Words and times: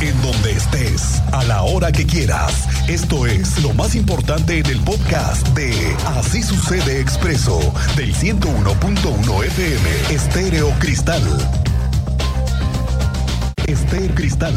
en 0.00 0.20
donde 0.20 0.52
estés, 0.52 1.22
a 1.32 1.44
la 1.44 1.62
hora 1.62 1.90
que 1.90 2.06
quieras. 2.06 2.68
Esto 2.88 3.26
es 3.26 3.62
lo 3.62 3.72
más 3.72 3.94
importante 3.94 4.58
en 4.58 4.66
el 4.66 4.80
podcast 4.80 5.46
de 5.48 5.72
Así 6.06 6.42
sucede 6.42 7.00
expreso 7.00 7.58
del 7.96 8.14
101.1 8.14 9.44
FM 9.44 10.14
Estéreo 10.14 10.70
Cristal. 10.78 11.22
Estéreo 13.66 14.14
Cristal. 14.14 14.54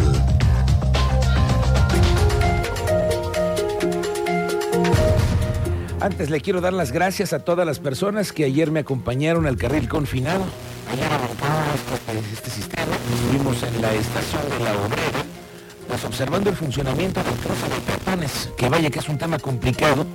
Antes 6.02 6.30
le 6.30 6.42
quiero 6.42 6.62
dar 6.62 6.74
las 6.74 6.92
gracias 6.92 7.34
a 7.34 7.40
todas 7.40 7.66
las 7.66 7.80
personas 7.80 8.34
que 8.34 8.46
ayer 8.46 8.72
me 8.72 8.82
acompañaron 8.82 9.48
al 9.48 9.58
carril 9.58 9.88
confinado. 9.88 10.44
Ayer 10.92 11.06
arrancamos 11.06 11.68
este, 12.32 12.50
sistema, 12.50 12.88
estuvimos 13.14 13.62
en 13.62 13.82
la 13.82 13.94
estación 13.94 14.42
de 14.50 14.64
la 14.64 14.72
obrera, 14.72 15.24
pues 15.88 16.04
observando 16.04 16.50
el 16.50 16.56
funcionamiento 16.56 17.22
del 17.24 17.34
cruce 17.34 17.70
de 17.70 17.82
peatones, 17.82 18.50
que 18.58 18.70
vaya 18.70 18.90
que 18.90 18.98
es 18.98 19.08
un 19.08 19.20
tema 19.20 19.38
complicado, 19.38 20.08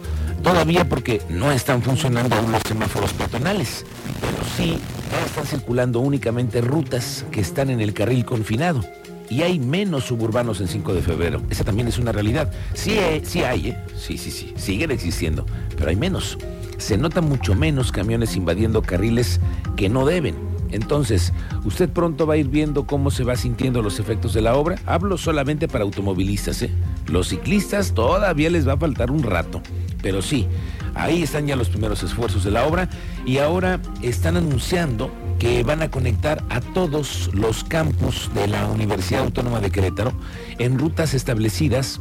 todavía 0.43 0.89
porque 0.89 1.23
no 1.29 1.53
están 1.53 1.81
funcionando 1.81 2.35
los 2.51 2.63
semáforos 2.67 3.13
peatonales, 3.13 3.87
pero 4.21 4.37
sí 4.57 4.79
ya 5.13 5.25
están 5.25 5.47
circulando 5.47 6.01
únicamente 6.01 6.61
rutas 6.61 7.25
que 7.31 7.41
están 7.41 7.71
en 7.71 7.81
el 7.81 7.95
carril 7.95 8.25
confinado 8.25 8.83
y 9.31 9.43
hay 9.43 9.61
menos 9.61 10.05
suburbanos 10.05 10.61
en 10.61 10.69
5 10.69 10.93
de 10.93 11.03
febrero. 11.03 11.41
Esa 11.51 11.65
también 11.65 11.89
es 11.89 11.99
una 11.99 12.13
realidad. 12.13 12.53
Sí, 12.75 12.93
eh, 12.99 13.23
sí 13.25 13.43
hay, 13.43 13.69
¿eh? 13.71 13.79
Sí, 13.97 14.19
sí, 14.19 14.31
sí. 14.31 14.53
Siguen 14.57 14.91
existiendo, 14.91 15.47
pero 15.77 15.89
hay 15.89 15.97
menos. 15.97 16.37
Se 16.79 16.99
nota 16.99 17.21
mucho 17.21 17.55
menos 17.55 17.93
camiones 17.93 18.37
invadiendo 18.37 18.83
carriles 18.83 19.41
que 19.77 19.89
no 19.89 20.05
deben. 20.05 20.54
Entonces, 20.75 21.33
usted 21.65 21.89
pronto 21.89 22.27
va 22.27 22.35
a 22.35 22.37
ir 22.37 22.49
viendo 22.49 22.87
cómo 22.87 23.11
se 23.11 23.23
va 23.23 23.37
sintiendo 23.37 23.81
los 23.81 24.01
efectos 24.01 24.35
de 24.35 24.43
la 24.43 24.57
obra. 24.57 24.77
Hablo 24.87 25.17
solamente 25.17 25.69
para 25.69 25.85
automovilistas, 25.85 26.63
¿eh? 26.63 26.71
Los 27.07 27.29
ciclistas 27.29 27.95
todavía 27.95 28.51
les 28.51 28.67
va 28.67 28.73
a 28.73 28.77
faltar 28.77 29.11
un 29.11 29.23
rato. 29.23 29.63
Pero 30.03 30.21
sí, 30.21 30.49
ahí 30.95 31.23
están 31.23 31.47
ya 31.47 31.55
los 31.55 31.69
primeros 31.69 32.03
esfuerzos 32.03 32.43
de 32.43 32.51
la 32.51 32.67
obra 32.67 32.89
y 33.25 33.39
ahora 33.39 33.81
están 34.03 34.37
anunciando 34.37 35.11
que 35.39 35.63
van 35.63 35.83
a 35.83 35.91
conectar 35.91 36.43
a 36.51 36.61
todos 36.61 37.31
los 37.33 37.63
campus 37.65 38.31
de 38.35 38.49
la 38.49 38.67
Universidad 38.67 39.23
Autónoma 39.23 39.61
de 39.61 39.71
Querétaro 39.71 40.13
en 40.59 40.79
rutas 40.79 41.15
establecidas 41.15 42.01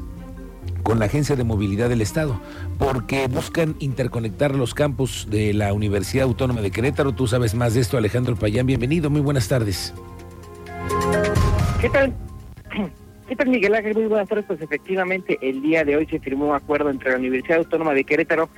con 0.84 1.00
la 1.00 1.06
Agencia 1.06 1.36
de 1.36 1.44
Movilidad 1.44 1.90
del 1.90 2.02
Estado, 2.02 2.40
porque 2.78 3.28
buscan 3.28 3.76
interconectar 3.80 4.54
los 4.54 4.74
campus 4.74 5.28
de 5.30 5.54
la 5.54 5.74
Universidad 5.74 6.26
Autónoma 6.26 6.62
de 6.62 6.72
Querétaro. 6.72 7.14
Tú 7.14 7.26
sabes 7.26 7.56
más 7.56 7.74
de 7.74 7.82
esto, 7.82 7.98
Alejandro 7.98 8.36
Payán. 8.36 8.68
Bienvenido, 8.68 9.10
muy 9.10 9.22
buenas 9.22 9.48
tardes. 9.48 9.94
¿Qué 11.82 11.90
tal? 11.90 12.14
¿Qué 13.28 13.36
tal, 13.36 13.48
Miguel 13.48 13.74
Ángel? 13.74 13.96
Muy 13.96 14.06
buenas 14.06 14.28
tardes. 14.28 14.46
Pues 14.46 14.62
efectivamente, 14.62 15.40
el 15.42 15.62
día 15.62 15.86
de 15.86 15.96
hoy 15.96 16.06
se 16.06 16.20
firmó 16.20 16.50
un 16.50 16.56
acuerdo 16.56 16.90
entre 16.90 17.12
la 17.12 17.18
Universidad 17.18 17.60
Autónoma 17.60 17.94
de 17.94 18.04
Querétaro 18.04 18.50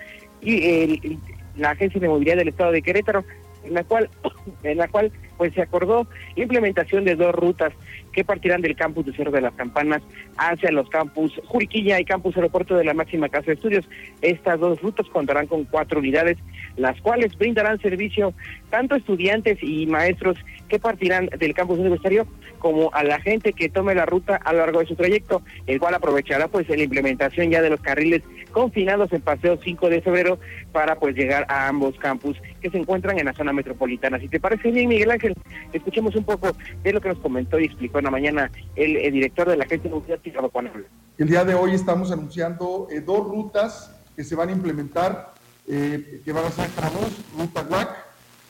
y 0.42 0.64
el, 0.64 1.20
la 1.56 1.72
Agencia 1.72 2.02
de 2.02 2.10
Movilidad 2.10 2.38
del 2.38 2.48
Estado 2.48 2.72
de 2.72 2.82
Querétaro, 2.82 3.24
en 3.64 3.74
la 3.76 3.84
cual, 3.84 4.10
en 4.64 4.78
la 4.78 4.88
cual 4.88 5.12
pues 5.38 5.54
se 5.54 5.62
acordó 5.62 6.08
implementación 6.36 7.06
de 7.06 7.16
dos 7.16 7.36
rutas 7.36 7.74
que 8.16 8.24
partirán 8.24 8.62
del 8.62 8.78
campus 8.78 9.06
de 9.06 9.14
Cerro 9.14 9.30
de 9.30 9.42
las 9.42 9.54
Campanas 9.54 10.02
hacia 10.38 10.72
los 10.72 10.90
campus 10.90 11.34
Juriquilla 11.46 12.00
y 12.00 12.06
campus 12.06 12.36
Aeropuerto 12.38 12.78
de 12.78 12.86
la 12.86 12.94
Máxima 12.94 13.28
Casa 13.28 13.48
de 13.48 13.54
Estudios. 13.54 13.90
Estas 14.22 14.58
dos 14.60 14.82
rutas 14.82 15.06
contarán 15.10 15.48
con 15.48 15.66
cuatro 15.66 16.00
unidades, 16.00 16.38
las 16.78 17.00
cuales 17.02 17.38
brindarán 17.38 17.80
servicio 17.82 18.34
tanto 18.70 18.96
a 18.96 18.98
estudiantes 18.98 19.62
y 19.62 19.86
maestros 19.86 20.38
que 20.70 20.80
partirán 20.80 21.28
del 21.38 21.54
campus 21.54 21.78
universitario 21.78 22.26
como 22.60 22.90
a 22.94 23.04
la 23.04 23.20
gente 23.20 23.52
que 23.52 23.70
tome 23.70 23.94
la 23.94 24.06
ruta 24.06 24.38
a 24.38 24.54
lo 24.54 24.60
largo 24.60 24.80
de 24.80 24.88
su 24.88 24.96
trayecto, 24.96 25.42
el 25.68 25.80
cual 25.80 25.94
aprovechará 25.94 26.48
pues 26.48 26.70
la 26.70 26.82
implementación 26.82 27.52
ya 27.52 27.62
de 27.62 27.70
los 27.70 27.82
carriles 27.82 28.24
confinados 28.56 29.12
en 29.12 29.22
Paseo 29.22 29.60
5 29.62 29.90
de 29.90 30.02
Febrero 30.02 30.40
para 30.72 30.98
pues 30.98 31.14
llegar 31.14 31.46
a 31.50 31.68
ambos 31.68 31.94
campus 32.00 32.38
que 32.62 32.70
se 32.70 32.78
encuentran 32.78 33.20
en 33.20 33.26
la 33.26 33.34
zona 33.34 33.52
metropolitana. 33.52 34.18
Si 34.18 34.30
te 34.30 34.40
parece 34.40 34.72
bien, 34.72 34.88
Miguel 34.88 35.12
Ángel, 35.12 35.36
escuchemos 35.74 36.16
un 36.16 36.24
poco 36.24 36.56
de 36.82 36.94
lo 36.94 37.02
que 37.02 37.10
nos 37.10 37.20
comentó 37.20 37.60
y 37.60 37.66
explicó 37.66 37.98
en 38.00 38.06
la 38.06 38.12
mañana 38.12 38.50
el, 38.78 39.12
director 39.12 39.50
de 39.50 39.58
la 39.58 39.66
Agencia 39.66 39.90
de 39.90 39.96
Movilidad, 39.98 40.20
Juan 40.54 40.72
El 41.18 41.28
día 41.28 41.44
de 41.44 41.54
hoy 41.54 41.74
estamos 41.74 42.14
anunciando 42.14 42.88
eh, 42.90 43.02
dos 43.02 43.28
rutas 43.28 43.94
que 44.16 44.24
se 44.24 44.36
van 44.36 44.48
a 44.48 44.54
implementar, 44.54 45.34
eh, 45.68 46.22
que 46.24 46.32
van 46.32 46.46
a 46.46 46.50
ser 46.50 46.70
tramos, 46.70 47.12
ruta 47.38 47.62
WAC. 47.70 47.90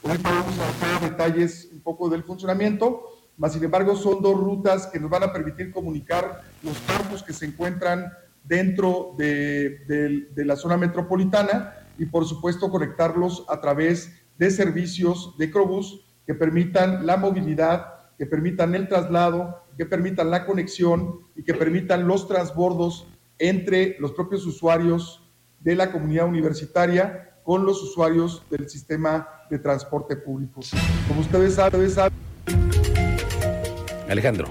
Ahorita 0.04 0.30
vamos 0.30 0.60
a 0.60 0.70
hacer 0.70 1.10
detalles 1.10 1.70
un 1.74 1.80
poco 1.80 2.10
del 2.10 2.22
funcionamiento, 2.22 3.10
mas 3.38 3.54
sin 3.54 3.64
embargo 3.64 3.96
son 3.96 4.22
dos 4.22 4.40
rutas 4.40 4.86
que 4.86 5.00
nos 5.00 5.10
van 5.10 5.24
a 5.24 5.34
permitir 5.34 5.72
comunicar 5.72 6.44
los 6.62 6.78
campus 6.82 7.24
que 7.24 7.34
se 7.34 7.48
encuentran 7.48 8.14
dentro 8.48 9.16
de, 9.18 10.28
la 10.36 10.56
zona 10.56 10.78
metropolitana 10.78 11.74
y 11.98 12.06
por 12.06 12.26
supuesto 12.26 12.70
conectarlos 12.70 13.46
a 13.50 13.60
través 13.62 14.12
de 14.38 14.52
servicios 14.52 15.36
de 15.38 15.50
Crobus 15.50 16.06
que 16.26 16.34
permitan 16.34 17.06
la 17.06 17.18
movilidad, 17.18 17.94
que 18.18 18.26
permitan 18.26 18.76
el 18.76 18.88
traslado, 18.88 19.64
que 19.78 19.86
permitan 19.86 20.30
la 20.32 20.46
conexión 20.46 21.20
y 21.36 21.44
que 21.44 21.54
permitan 21.54 22.08
los 22.08 22.28
transbordos 22.28 23.08
entre 23.38 23.98
los 24.00 24.14
propios 24.14 24.46
usuarios 24.46 25.30
de 25.60 25.76
la 25.76 25.92
comunidad 25.92 26.28
universitaria 26.28 27.40
con 27.44 27.66
los 27.66 27.82
usuarios 27.84 28.44
del 28.50 28.70
sistema 28.70 29.28
de 29.50 29.60
transporte 29.60 30.16
público. 30.16 30.62
Como 31.08 31.22
ustedes 31.22 31.56
saben, 31.56 31.82
Alejandro. 34.10 34.48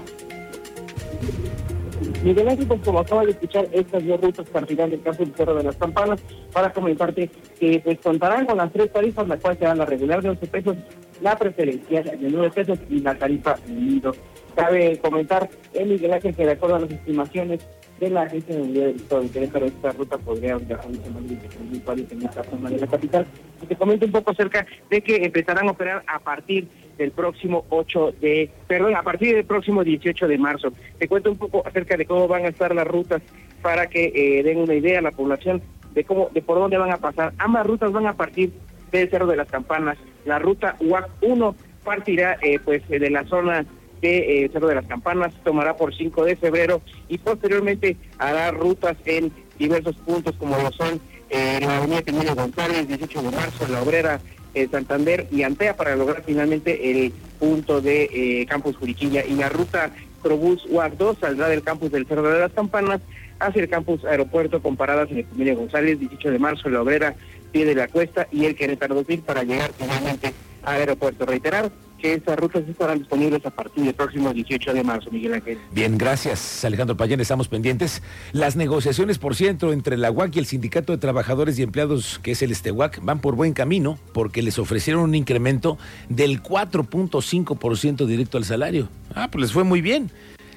Miguel 2.25 2.49
Ángel, 2.49 2.65
pues 2.65 2.81
como 2.81 2.99
acaba 3.01 3.23
de 3.23 3.31
escuchar, 3.33 3.67
estas 3.71 4.03
dos 4.03 4.19
rutas 4.19 4.49
partirán 4.49 4.89
del 4.89 5.03
caso 5.03 5.23
del 5.23 5.35
Cerro 5.35 5.53
de 5.53 5.63
las 5.63 5.75
Campanas 5.75 6.19
para 6.51 6.73
comentarte 6.73 7.29
que 7.59 7.79
pues 7.81 7.99
contarán 7.99 8.47
con 8.47 8.57
las 8.57 8.73
tres 8.73 8.91
tarifas, 8.91 9.27
la 9.27 9.37
cual 9.37 9.55
será 9.59 9.75
la 9.75 9.85
regular 9.85 10.23
de 10.23 10.29
11 10.29 10.47
pesos, 10.47 10.75
la 11.21 11.37
preferencial 11.37 12.03
de 12.03 12.27
9 12.27 12.49
pesos 12.49 12.79
y 12.89 12.99
la 13.01 13.13
tarifa 13.13 13.57
unido. 13.69 14.11
Cabe 14.55 14.97
comentar, 14.97 15.47
eh, 15.75 15.85
Miguel 15.85 16.13
Ángel, 16.13 16.35
que 16.35 16.47
de 16.47 16.53
acuerdo 16.53 16.77
a 16.77 16.79
las 16.79 16.89
estimaciones 16.89 17.59
de 17.99 18.09
la 18.09 18.23
Agencia 18.23 18.55
de 18.55 18.61
Movilidad 18.61 18.85
del 18.87 18.95
Estado 18.95 19.21
de 19.21 19.29
Querétaro, 19.29 19.65
esta 19.65 19.91
ruta 19.91 20.17
podría 20.17 20.57
viajar 20.57 20.85
más 20.89 21.29
de 21.29 22.13
en 22.13 22.21
esta 22.21 22.43
zona 22.43 22.69
de 22.69 22.79
la 22.79 22.87
capital. 22.87 23.25
Y 23.61 23.65
te 23.67 23.75
comento 23.75 24.05
un 24.05 24.11
poco 24.11 24.31
acerca 24.31 24.65
de 24.89 25.01
que 25.01 25.15
empezarán 25.17 25.67
a 25.67 25.71
operar 25.71 26.03
a 26.07 26.19
partir 26.19 26.67
del 26.97 27.11
próximo 27.11 27.65
8 27.69 28.15
de, 28.21 28.49
perdón, 28.67 28.95
a 28.95 29.03
partir 29.03 29.35
del 29.35 29.45
próximo 29.45 29.83
18 29.83 30.27
de 30.27 30.37
marzo. 30.37 30.71
Te 30.97 31.07
cuento 31.07 31.31
un 31.31 31.37
poco 31.37 31.63
acerca 31.65 31.97
de 31.97 32.05
cómo 32.05 32.27
van 32.27 32.45
a 32.45 32.49
estar 32.49 32.73
las 32.73 32.87
rutas 32.87 33.21
para 33.61 33.87
que 33.87 34.11
eh, 34.13 34.43
den 34.43 34.59
una 34.59 34.73
idea 34.73 34.99
a 34.99 35.01
la 35.01 35.11
población 35.11 35.61
de 35.93 36.03
cómo, 36.03 36.29
de 36.33 36.41
por 36.41 36.59
dónde 36.59 36.77
van 36.77 36.91
a 36.91 36.97
pasar. 36.97 37.33
Ambas 37.37 37.65
rutas 37.65 37.91
van 37.91 38.07
a 38.07 38.13
partir 38.13 38.51
del 38.91 39.09
Cerro 39.09 39.27
de 39.27 39.37
las 39.37 39.49
Campanas. 39.49 39.97
La 40.25 40.39
ruta 40.39 40.75
UAC 40.79 41.09
1 41.21 41.55
partirá 41.83 42.37
eh, 42.41 42.59
pues 42.63 42.87
de 42.87 43.09
la 43.09 43.23
zona 43.25 43.65
de 44.01 44.45
eh, 44.45 44.49
Cerro 44.51 44.67
de 44.67 44.75
las 44.75 44.85
Campanas, 44.85 45.33
tomará 45.43 45.75
por 45.75 45.95
5 45.95 46.25
de 46.25 46.35
febrero 46.35 46.81
y 47.07 47.17
posteriormente 47.17 47.97
hará 48.17 48.51
rutas 48.51 48.97
en 49.05 49.31
diversos 49.57 49.95
puntos 49.97 50.35
como 50.37 50.57
lo 50.57 50.71
son 50.71 50.99
eh, 51.29 51.59
la 51.61 51.77
avenida 51.77 52.01
Camilo 52.03 52.35
González, 52.35 52.87
18 52.87 53.21
de 53.21 53.31
marzo, 53.31 53.67
La 53.67 53.81
Obrera, 53.81 54.19
eh, 54.53 54.67
Santander 54.69 55.27
y 55.31 55.43
Antea 55.43 55.75
para 55.75 55.95
lograr 55.95 56.23
finalmente 56.25 56.91
el 56.91 57.11
punto 57.39 57.81
de 57.81 58.45
Campus 58.47 58.77
Juriquilla. 58.77 59.25
Y 59.25 59.35
la 59.35 59.49
ruta 59.49 59.91
Probús 60.21 60.65
UAC 60.69 60.93
2 60.93 61.17
saldrá 61.19 61.49
del 61.49 61.61
campus 61.61 61.91
del 61.91 62.07
Cerro 62.07 62.29
de 62.29 62.39
las 62.39 62.51
Campanas 62.51 63.01
hacia 63.39 63.61
el 63.61 63.69
campus 63.69 64.05
Aeropuerto 64.05 64.61
con 64.61 64.75
paradas 64.75 65.11
en 65.11 65.19
el 65.19 65.27
Camilo 65.27 65.55
González, 65.55 65.99
18 65.99 66.31
de 66.31 66.39
marzo, 66.39 66.69
La 66.69 66.81
Obrera, 66.81 67.15
Pie 67.51 67.65
de 67.65 67.75
la 67.75 67.87
Cuesta 67.87 68.27
y 68.31 68.45
el 68.45 68.55
Querétaro 68.55 68.95
2000 68.95 69.21
para 69.21 69.43
llegar 69.43 69.71
finalmente 69.77 70.33
al 70.63 70.79
aeropuerto. 70.79 71.25
Reiterar 71.25 71.71
que 71.99 72.13
estas 72.13 72.37
rutas 72.37 72.63
estarán 72.67 72.99
disponibles 72.99 73.45
a 73.45 73.49
partir 73.49 73.83
del 73.83 73.93
próximo 73.93 74.33
18 74.33 74.73
de 74.73 74.83
marzo, 74.83 75.11
Miguel 75.11 75.35
Ángel. 75.35 75.57
Bien, 75.71 75.97
gracias, 75.97 76.63
Alejandro 76.65 76.97
Payán. 76.97 77.19
Estamos 77.19 77.47
pendientes. 77.47 78.01
Las 78.31 78.55
negociaciones, 78.55 79.17
por 79.17 79.35
ciento, 79.35 79.73
entre 79.73 79.97
la 79.97 80.11
UAC 80.11 80.35
y 80.35 80.39
el 80.39 80.45
Sindicato 80.45 80.91
de 80.91 80.97
Trabajadores 80.97 81.57
y 81.59 81.63
Empleados, 81.63 82.19
que 82.21 82.31
es 82.31 82.41
el 82.41 82.51
Estehuac, 82.51 82.99
van 83.03 83.19
por 83.19 83.35
buen 83.35 83.53
camino 83.53 83.97
porque 84.13 84.41
les 84.41 84.59
ofrecieron 84.59 85.03
un 85.03 85.15
incremento 85.15 85.77
del 86.09 86.41
4.5% 86.41 88.05
directo 88.05 88.37
al 88.37 88.45
salario. 88.45 88.89
Ah, 89.13 89.29
pues 89.31 89.41
les 89.41 89.51
fue 89.51 89.63
muy 89.63 89.81
bien. 89.81 90.11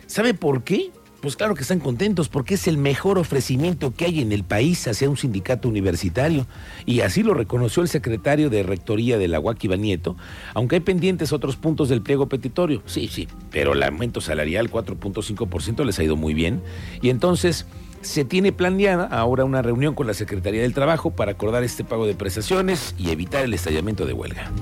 ¿Sabe 0.07 0.33
por 0.33 0.65
qué? 0.65 0.91
Pues 1.21 1.35
claro 1.35 1.57
que 1.57 1.63
están 1.63 1.81
contentos 1.81 2.29
porque 2.29 2.55
es 2.55 2.69
el 2.69 2.79
mejor 2.79 3.19
ofrecimiento 3.19 3.93
que 3.93 4.05
hay 4.05 4.21
en 4.21 4.31
el 4.31 4.45
país 4.45 4.87
hacia 4.87 5.11
un 5.11 5.17
sindicato 5.17 5.69
universitario. 5.69 6.47
Y 6.87 7.01
así 7.01 7.25
lo 7.25 7.35
reconoció 7.35 7.83
el 7.83 7.89
secretario 7.89 8.51
de 8.51 8.63
Rectoría 8.63 9.19
de 9.19 9.27
la 9.27 9.41
UAC, 9.41 9.65
Nieto, 9.65 10.17
aunque 10.55 10.77
hay 10.77 10.81
pendientes 10.81 11.33
otros 11.33 11.57
puntos 11.57 11.89
del 11.89 12.03
pliego 12.03 12.29
petitorio. 12.29 12.83
Sí, 12.87 13.09
sí, 13.09 13.27
pero 13.51 13.73
el 13.73 13.83
aumento 13.83 14.21
salarial 14.21 14.71
4.5% 14.71 15.85
les 15.85 15.99
ha 15.99 16.05
ido 16.05 16.15
muy 16.15 16.35
bien. 16.35 16.63
Y 17.03 17.11
entonces 17.11 17.67
se 18.01 18.25
tiene 18.25 18.53
planeada 18.53 19.07
ahora 19.07 19.45
una 19.45 19.61
reunión 19.61 19.95
con 19.95 20.07
la 20.07 20.15
Secretaría 20.15 20.63
del 20.63 20.73
Trabajo 20.73 21.11
para 21.11 21.33
acordar 21.33 21.65
este 21.65 21.83
pago 21.83 22.07
de 22.07 22.15
prestaciones 22.15 22.95
y 22.97 23.11
evitar 23.11 23.45
el 23.45 23.55
estallamiento 23.55 24.07
de 24.07 24.13
huelga. 24.13 24.53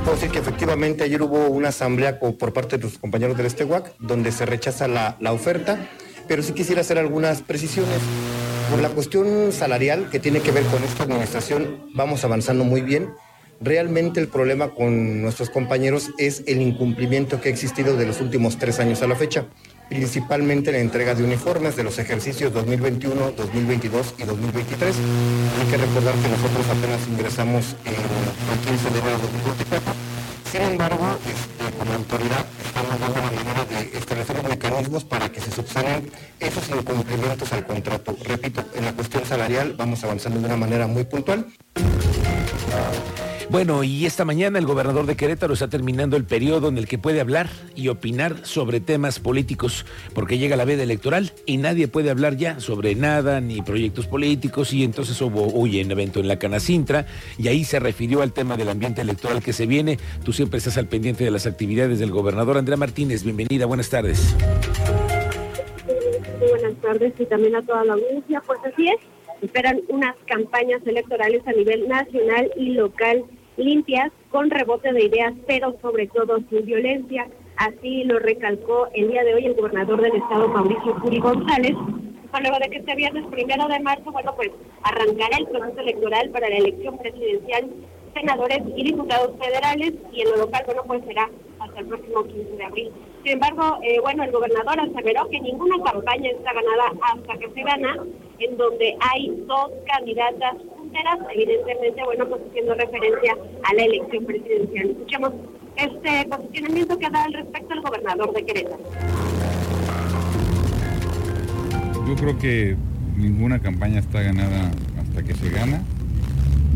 Puedo 0.00 0.14
decir 0.14 0.30
que 0.30 0.38
efectivamente 0.38 1.04
ayer 1.04 1.20
hubo 1.22 1.48
una 1.48 1.68
asamblea 1.68 2.18
por 2.18 2.52
parte 2.52 2.78
de 2.78 2.84
los 2.84 2.98
compañeros 2.98 3.36
del 3.36 3.46
Estehuac 3.46 3.94
donde 3.98 4.32
se 4.32 4.46
rechaza 4.46 4.88
la, 4.88 5.16
la 5.20 5.32
oferta, 5.32 5.88
pero 6.26 6.42
sí 6.42 6.52
quisiera 6.52 6.80
hacer 6.80 6.98
algunas 6.98 7.42
precisiones. 7.42 7.98
Por 8.70 8.80
la 8.80 8.88
cuestión 8.88 9.52
salarial 9.52 10.08
que 10.10 10.18
tiene 10.18 10.40
que 10.40 10.52
ver 10.52 10.64
con 10.64 10.82
esta 10.84 11.02
administración, 11.02 11.90
vamos 11.94 12.24
avanzando 12.24 12.64
muy 12.64 12.80
bien. 12.80 13.10
Realmente 13.60 14.20
el 14.20 14.28
problema 14.28 14.70
con 14.70 15.20
nuestros 15.20 15.50
compañeros 15.50 16.10
es 16.18 16.44
el 16.46 16.62
incumplimiento 16.62 17.40
que 17.40 17.48
ha 17.48 17.52
existido 17.52 17.96
de 17.96 18.06
los 18.06 18.20
últimos 18.20 18.58
tres 18.58 18.80
años 18.80 19.02
a 19.02 19.06
la 19.06 19.16
fecha, 19.16 19.46
principalmente 19.90 20.70
la 20.70 20.78
entrega 20.78 21.14
de 21.16 21.24
uniformes 21.24 21.74
de 21.74 21.82
los 21.82 21.98
ejercicios 21.98 22.52
2021, 22.54 23.32
2022 23.32 24.14
y 24.18 24.22
2023. 24.22 24.96
Hay 25.60 25.66
que 25.66 25.76
recordar 25.76 26.14
que 26.14 26.28
nosotros 26.28 26.66
apenas 26.70 27.00
ingresamos 27.08 27.76
en 27.84 27.94
el 27.94 28.58
15 28.66 28.90
de 28.90 28.98
enero 29.00 29.16
de 29.16 29.22
2024. 29.22 29.92
Sin 30.50 30.62
embargo, 30.62 31.18
este, 31.26 31.76
como 31.76 31.92
autoridad 31.92 32.46
estamos 32.64 33.00
dando 33.00 33.20
la 33.20 33.30
manera 33.30 33.64
de 33.64 33.98
establecer 33.98 34.48
mecanismos 34.48 35.04
para 35.04 35.28
que 35.30 35.40
se 35.40 35.50
subsanen 35.50 36.10
esos 36.38 36.68
incumplimientos 36.70 37.52
al 37.52 37.66
contrato. 37.66 38.16
Repito, 38.24 38.64
en 38.74 38.84
la 38.84 38.92
cuestión 38.92 39.26
salarial 39.26 39.74
vamos 39.76 40.04
avanzando 40.04 40.38
de 40.38 40.46
una 40.46 40.56
manera 40.56 40.86
muy 40.86 41.04
puntual. 41.04 41.46
Bueno, 43.50 43.82
y 43.82 44.06
esta 44.06 44.24
mañana 44.24 44.60
el 44.60 44.64
gobernador 44.64 45.06
de 45.06 45.16
Querétaro 45.16 45.54
está 45.54 45.66
terminando 45.66 46.16
el 46.16 46.22
periodo 46.22 46.68
en 46.68 46.78
el 46.78 46.86
que 46.86 46.98
puede 46.98 47.20
hablar 47.20 47.48
y 47.74 47.88
opinar 47.88 48.46
sobre 48.46 48.78
temas 48.78 49.18
políticos, 49.18 49.84
porque 50.14 50.38
llega 50.38 50.54
la 50.54 50.64
veda 50.64 50.84
electoral 50.84 51.32
y 51.46 51.56
nadie 51.56 51.88
puede 51.88 52.10
hablar 52.10 52.36
ya 52.36 52.60
sobre 52.60 52.94
nada, 52.94 53.40
ni 53.40 53.60
proyectos 53.60 54.06
políticos, 54.06 54.72
y 54.72 54.84
entonces 54.84 55.20
hubo 55.20 55.52
hoy 55.52 55.82
un 55.82 55.90
evento 55.90 56.20
en 56.20 56.28
la 56.28 56.38
Canacintra, 56.38 57.06
y 57.38 57.48
ahí 57.48 57.64
se 57.64 57.80
refirió 57.80 58.22
al 58.22 58.32
tema 58.32 58.56
del 58.56 58.68
ambiente 58.68 59.00
electoral 59.00 59.42
que 59.42 59.52
se 59.52 59.66
viene. 59.66 59.98
Tú 60.24 60.32
siempre 60.32 60.58
estás 60.58 60.78
al 60.78 60.86
pendiente 60.86 61.24
de 61.24 61.32
las 61.32 61.44
actividades 61.44 61.98
del 61.98 62.12
gobernador 62.12 62.56
Andrea 62.56 62.76
Martínez. 62.76 63.24
Bienvenida, 63.24 63.66
buenas 63.66 63.90
tardes. 63.90 64.32
Buenas 66.38 66.74
tardes 66.80 67.14
y 67.18 67.24
también 67.26 67.56
a 67.56 67.62
toda 67.62 67.84
la 67.84 67.94
audiencia. 67.94 68.40
Pues 68.46 68.60
así 68.64 68.86
es, 68.86 68.98
esperan 69.42 69.80
unas 69.88 70.14
campañas 70.28 70.80
electorales 70.86 71.42
a 71.48 71.52
nivel 71.52 71.88
nacional 71.88 72.48
y 72.56 72.74
local 72.74 73.24
limpias, 73.56 74.10
con 74.30 74.50
rebote 74.50 74.92
de 74.92 75.04
ideas, 75.04 75.34
pero 75.46 75.76
sobre 75.80 76.06
todo 76.06 76.38
sin 76.48 76.64
violencia. 76.64 77.28
Así 77.56 78.04
lo 78.04 78.18
recalcó 78.18 78.88
el 78.94 79.08
día 79.08 79.22
de 79.22 79.34
hoy 79.34 79.46
el 79.46 79.54
gobernador 79.54 80.00
del 80.00 80.16
estado, 80.16 80.48
Mauricio 80.48 80.94
Curi 81.00 81.18
González, 81.18 81.76
luego 82.38 82.58
de 82.58 82.70
que 82.70 82.78
este 82.78 82.94
viernes 82.94 83.26
primero 83.26 83.66
de 83.66 83.80
marzo, 83.80 84.12
bueno, 84.12 84.32
pues 84.36 84.50
arrancará 84.82 85.36
el 85.38 85.46
proceso 85.48 85.80
electoral 85.80 86.30
para 86.30 86.48
la 86.48 86.56
elección 86.56 86.96
presidencial, 86.98 87.70
senadores 88.14 88.60
y 88.76 88.84
diputados 88.84 89.36
federales, 89.38 89.94
y 90.12 90.20
en 90.22 90.30
lo 90.30 90.36
local, 90.38 90.62
bueno, 90.66 90.82
pues 90.86 91.04
será 91.04 91.28
hasta 91.58 91.80
el 91.80 91.86
próximo 91.86 92.24
15 92.24 92.56
de 92.56 92.64
abril. 92.64 92.92
Sin 93.22 93.32
embargo, 93.32 93.78
eh, 93.82 94.00
bueno, 94.00 94.22
el 94.22 94.32
gobernador 94.32 94.80
aseveró 94.80 95.28
que 95.28 95.40
ninguna 95.40 95.82
campaña 95.82 96.30
está 96.30 96.52
ganada 96.52 96.92
hasta 97.02 97.38
que 97.38 97.50
se 97.50 97.62
gana, 97.62 98.04
en 98.38 98.56
donde 98.56 98.96
hay 99.00 99.28
dos 99.46 99.70
candidatas 99.86 100.56
evidentemente, 101.32 102.02
bueno, 102.04 102.28
pues 102.28 102.42
haciendo 102.48 102.74
referencia 102.74 103.36
a 103.64 103.74
la 103.74 103.82
elección 103.84 104.24
presidencial. 104.24 104.90
Escuchemos 104.90 105.32
este 105.76 106.28
posicionamiento 106.28 106.98
que 106.98 107.10
da 107.10 107.24
al 107.24 107.32
respecto 107.32 107.74
el 107.74 107.80
gobernador 107.80 108.32
de 108.32 108.44
Querétaro. 108.44 108.82
Yo 112.06 112.16
creo 112.16 112.38
que 112.38 112.76
ninguna 113.16 113.60
campaña 113.60 114.00
está 114.00 114.22
ganada 114.22 114.70
hasta 115.00 115.22
que 115.22 115.34
se 115.34 115.50
gana. 115.50 115.82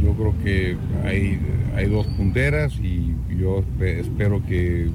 Yo 0.01 0.13
creo 0.13 0.35
que 0.45 0.77
hay, 1.05 1.41
hay 1.75 1.87
dos 1.87 2.07
punteras 2.09 2.75
y 2.79 3.15
yo 3.39 3.65
espero 3.81 4.43
que 4.47 4.89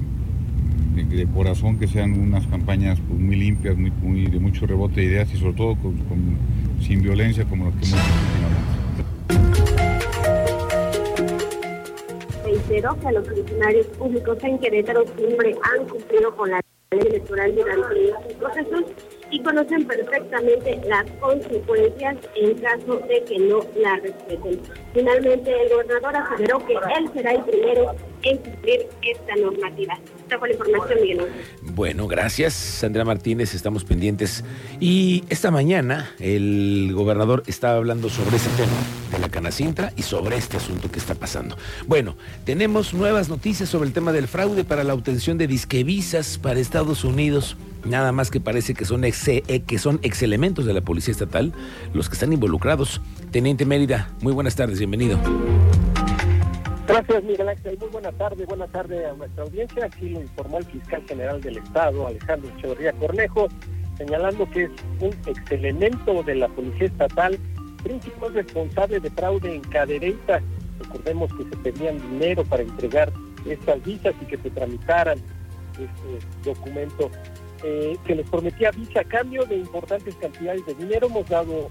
de, 0.94 1.26
corazón 1.26 1.78
que 1.78 1.86
sean 1.88 2.18
unas 2.18 2.46
campañas 2.46 2.98
pues, 3.06 3.20
muy 3.20 3.36
limpias, 3.36 3.76
muy, 3.76 3.90
muy, 3.90 4.26
de 4.26 4.38
mucho 4.38 4.66
rebote 4.66 5.00
de 5.00 5.06
ideas 5.06 5.32
y 5.34 5.38
sobre 5.38 5.54
todo 5.54 5.76
con, 5.76 5.94
sin 6.80 7.02
violencia 7.02 7.44
como 7.44 7.66
lo 7.66 7.70
que 7.72 7.86
hemos 7.86 8.00
visto 12.70 12.94
Reitero 12.94 12.96
que 13.00 13.12
los 13.12 13.28
funcionarios 13.28 13.86
públicos 13.88 14.38
en 14.42 14.58
Querétaro 14.58 15.04
siempre 15.16 15.56
han 15.62 15.88
cumplido 15.88 16.36
con 16.36 16.50
la 16.50 16.60
ley 16.92 17.00
electoral 17.06 17.54
durante 17.54 18.08
estos 18.08 18.32
procesos 18.34 18.84
y 19.30 19.42
conocen 19.42 19.86
perfectamente 19.86 20.80
las 20.86 21.10
consecuencias 21.20 22.16
en 22.36 22.54
caso 22.58 22.98
de 23.08 23.24
que 23.24 23.38
no 23.38 23.60
la 23.76 23.96
respeten. 23.96 24.60
Finalmente, 24.92 25.62
el 25.62 25.68
gobernador 25.70 26.16
aseguró 26.16 26.66
que 26.66 26.74
él 26.74 27.10
será 27.12 27.32
el 27.32 27.44
primero 27.44 27.94
en 28.22 28.38
cumplir 28.38 28.88
esta 29.02 29.36
normativa. 29.36 29.98
La 30.30 30.48
información. 30.48 31.26
Bueno, 31.62 32.06
gracias, 32.06 32.54
Sandra 32.54 33.04
Martínez. 33.04 33.54
Estamos 33.54 33.82
pendientes. 33.82 34.44
Y 34.78 35.24
esta 35.28 35.50
mañana 35.50 36.14
el 36.20 36.92
gobernador 36.94 37.42
estaba 37.46 37.76
hablando 37.76 38.08
sobre 38.08 38.36
ese 38.36 38.48
tema 38.50 38.70
de 39.10 39.18
la 39.18 39.28
Canacintra 39.28 39.92
y 39.96 40.02
sobre 40.02 40.36
este 40.36 40.56
asunto 40.56 40.88
que 40.90 41.00
está 41.00 41.16
pasando. 41.16 41.56
Bueno, 41.88 42.16
tenemos 42.44 42.94
nuevas 42.94 43.28
noticias 43.28 43.68
sobre 43.68 43.88
el 43.88 43.92
tema 43.92 44.12
del 44.12 44.28
fraude 44.28 44.62
para 44.62 44.84
la 44.84 44.94
obtención 44.94 45.36
de 45.36 45.48
disquevisas 45.48 46.38
para 46.38 46.60
Estados 46.60 47.02
Unidos. 47.02 47.56
Nada 47.84 48.12
más 48.12 48.30
que 48.30 48.40
parece 48.40 48.74
que 48.74 48.84
son, 48.84 49.04
ex, 49.04 49.26
eh, 49.26 49.42
que 49.66 49.78
son 49.78 49.98
ex 50.02 50.22
elementos 50.22 50.64
de 50.64 50.74
la 50.74 50.82
Policía 50.82 51.12
Estatal 51.12 51.52
los 51.92 52.08
que 52.08 52.14
están 52.14 52.32
involucrados. 52.32 53.00
Teniente 53.32 53.64
Mérida, 53.64 54.10
muy 54.20 54.32
buenas 54.32 54.54
tardes, 54.54 54.78
bienvenido. 54.78 55.18
Gracias, 56.90 57.22
Miguel 57.22 57.48
Ángel. 57.48 57.78
Muy 57.78 57.88
buena 57.88 58.10
tarde, 58.10 58.44
buena 58.46 58.66
tarde 58.66 59.06
a 59.06 59.12
nuestra 59.12 59.44
audiencia. 59.44 59.84
Aquí 59.84 60.08
lo 60.08 60.22
informó 60.22 60.58
el 60.58 60.64
fiscal 60.64 61.04
general 61.06 61.40
del 61.40 61.58
Estado, 61.58 62.08
Alejandro 62.08 62.50
Echeverría 62.56 62.92
Cornejo, 62.94 63.46
señalando 63.96 64.50
que 64.50 64.64
es 64.64 64.70
un 64.98 65.14
ex 65.26 65.52
elemento 65.52 66.24
de 66.24 66.34
la 66.34 66.48
Policía 66.48 66.88
Estatal, 66.88 67.38
principal 67.84 68.34
responsable 68.34 68.98
de 68.98 69.08
fraude 69.10 69.54
en 69.54 69.60
Cadereyta. 69.60 70.42
Recordemos 70.80 71.32
que 71.34 71.44
se 71.44 71.56
pedían 71.58 71.98
dinero 72.10 72.42
para 72.44 72.64
entregar 72.64 73.12
estas 73.46 73.84
visas 73.84 74.12
y 74.20 74.24
que 74.24 74.38
se 74.38 74.50
tramitaran 74.50 75.18
este 75.78 76.26
documento 76.42 77.08
eh, 77.62 77.96
que 78.04 78.16
les 78.16 78.28
prometía 78.28 78.72
visa 78.72 79.02
a 79.02 79.04
cambio 79.04 79.44
de 79.44 79.58
importantes 79.58 80.16
cantidades 80.16 80.66
de 80.66 80.74
dinero. 80.74 81.06
Hemos 81.06 81.28
dado 81.28 81.70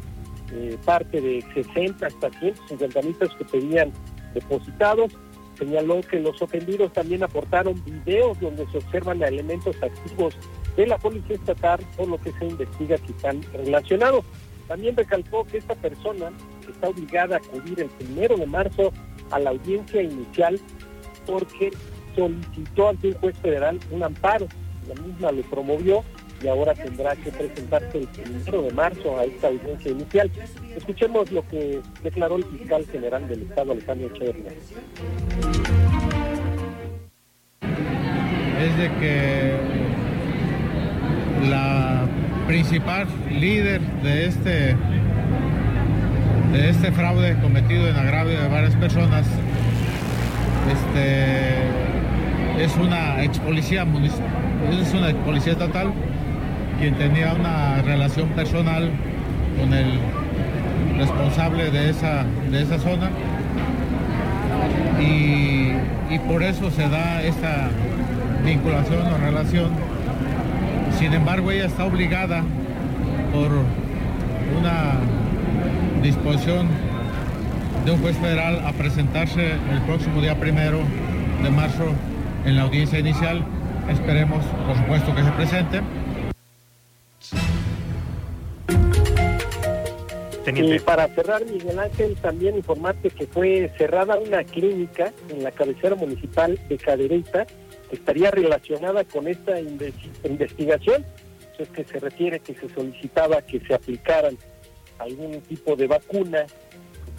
eh, 0.53 0.77
parte 0.85 1.19
de 1.19 1.43
60 1.53 2.07
hasta 2.07 2.29
150 2.39 3.01
mil 3.01 3.15
pesos 3.15 3.35
que 3.35 3.43
pedían 3.43 3.91
depositados. 4.33 5.11
Señaló 5.57 6.01
que 6.01 6.19
los 6.19 6.41
ofendidos 6.41 6.93
también 6.93 7.23
aportaron 7.23 7.83
videos 7.83 8.39
donde 8.39 8.65
se 8.71 8.77
observan 8.77 9.21
elementos 9.21 9.75
activos 9.81 10.35
de 10.77 10.87
la 10.87 10.97
Policía 10.97 11.35
Estatal, 11.35 11.79
por 11.97 12.07
lo 12.07 12.17
que 12.19 12.31
se 12.31 12.45
investiga 12.45 12.97
que 12.97 13.11
están 13.11 13.41
relacionados. 13.53 14.23
También 14.67 14.95
recalcó 14.95 15.45
que 15.45 15.57
esta 15.57 15.75
persona 15.75 16.31
está 16.69 16.89
obligada 16.89 17.35
a 17.35 17.39
acudir 17.39 17.81
el 17.81 17.89
primero 17.89 18.37
de 18.37 18.45
marzo 18.45 18.93
a 19.31 19.39
la 19.39 19.49
audiencia 19.49 20.01
inicial 20.01 20.59
porque 21.25 21.71
solicitó 22.15 22.89
ante 22.89 23.09
un 23.09 23.13
juez 23.15 23.37
federal 23.39 23.79
un 23.91 24.03
amparo 24.03 24.47
la 24.89 25.01
misma 25.01 25.31
lo 25.31 25.41
promovió 25.43 26.03
y 26.41 26.47
ahora 26.47 26.73
tendrá 26.73 27.15
que 27.15 27.31
presentarse 27.31 27.97
el 27.97 28.07
primero 28.07 28.61
de 28.61 28.71
marzo 28.71 29.17
a 29.17 29.25
esta 29.25 29.47
audiencia 29.47 29.91
inicial. 29.91 30.31
Escuchemos 30.75 31.31
lo 31.31 31.47
que 31.47 31.81
declaró 32.03 32.37
el 32.37 32.45
fiscal 32.45 32.85
general 32.91 33.27
del 33.27 33.41
Estado, 33.43 33.71
Alejandro 33.73 34.07
Echeverría. 34.07 34.51
Es 38.59 38.77
de 38.77 38.89
que 38.99 39.53
la 41.49 42.05
principal 42.47 43.07
líder 43.29 43.81
de 44.03 44.25
este 44.25 44.75
de 46.51 46.69
este 46.69 46.91
fraude 46.91 47.37
cometido 47.41 47.87
en 47.87 47.95
agravio 47.95 48.41
de 48.41 48.47
varias 48.47 48.75
personas 48.75 49.27
este 50.71 51.53
es 52.63 52.75
una 52.75 53.23
ex 53.23 53.37
policía 53.37 53.85
municipal 53.85 54.25
es 54.71 54.93
una 54.93 55.13
policía 55.23 55.53
estatal 55.53 55.93
quien 56.79 56.95
tenía 56.95 57.33
una 57.33 57.81
relación 57.81 58.29
personal 58.29 58.89
con 59.59 59.73
el 59.73 59.99
responsable 60.97 61.71
de 61.71 61.89
esa, 61.89 62.25
de 62.51 62.61
esa 62.61 62.79
zona 62.79 63.09
y, 64.99 65.73
y 66.13 66.19
por 66.27 66.43
eso 66.43 66.71
se 66.71 66.87
da 66.89 67.21
esta 67.21 67.69
vinculación 68.45 69.07
o 69.07 69.17
relación. 69.17 69.69
Sin 70.97 71.13
embargo, 71.13 71.51
ella 71.51 71.65
está 71.65 71.85
obligada 71.85 72.43
por 73.33 73.49
una 74.59 74.93
disposición 76.01 76.67
de 77.85 77.91
un 77.91 78.01
juez 78.01 78.17
federal 78.17 78.61
a 78.65 78.71
presentarse 78.73 79.51
el 79.71 79.81
próximo 79.85 80.21
día 80.21 80.35
primero 80.39 80.79
de 81.43 81.49
marzo 81.49 81.93
en 82.45 82.55
la 82.55 82.63
audiencia 82.63 82.99
inicial 82.99 83.45
Esperemos, 83.89 84.45
por 84.67 84.77
supuesto, 84.77 85.15
que 85.15 85.23
se 85.23 85.31
presente. 85.31 85.81
Y 90.55 90.79
para 90.79 91.07
cerrar, 91.09 91.45
Miguel 91.45 91.79
Ángel, 91.79 92.15
también 92.15 92.55
informarte 92.57 93.09
que 93.09 93.27
fue 93.27 93.71
cerrada 93.77 94.17
una 94.17 94.43
clínica 94.43 95.13
en 95.29 95.43
la 95.43 95.51
cabecera 95.51 95.95
municipal 95.95 96.59
de 96.67 96.77
Cadereyta 96.77 97.45
que 97.89 97.95
estaría 97.95 98.31
relacionada 98.31 99.03
con 99.03 99.27
esta 99.27 99.59
investigación. 99.59 101.05
Es 101.57 101.67
que 101.69 101.83
se 101.83 101.99
refiere 101.99 102.39
que 102.39 102.55
se 102.55 102.69
solicitaba 102.69 103.41
que 103.41 103.59
se 103.59 103.73
aplicaran 103.73 104.37
algún 104.97 105.41
tipo 105.41 105.75
de 105.75 105.87
vacuna, 105.87 106.45